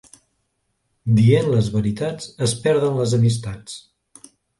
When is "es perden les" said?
2.47-3.13